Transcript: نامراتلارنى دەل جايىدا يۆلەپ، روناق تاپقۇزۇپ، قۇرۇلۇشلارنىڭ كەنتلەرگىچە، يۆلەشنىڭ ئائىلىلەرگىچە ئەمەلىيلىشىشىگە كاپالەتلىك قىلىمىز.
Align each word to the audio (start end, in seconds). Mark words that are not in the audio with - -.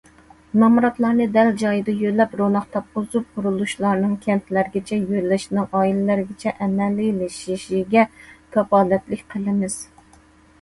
نامراتلارنى 0.61 1.25
دەل 1.33 1.49
جايىدا 1.63 1.93
يۆلەپ، 2.03 2.31
روناق 2.39 2.63
تاپقۇزۇپ، 2.75 3.27
قۇرۇلۇشلارنىڭ 3.35 4.15
كەنتلەرگىچە، 4.23 4.99
يۆلەشنىڭ 5.17 5.69
ئائىلىلەرگىچە 5.81 6.55
ئەمەلىيلىشىشىگە 6.55 8.07
كاپالەتلىك 8.57 9.25
قىلىمىز. 9.37 9.77